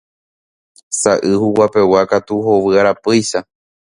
Saʼy 1.01 1.31
huguapegua 1.41 2.01
katu 2.11 2.33
hovy 2.45 2.71
arapýicha. 2.81 3.39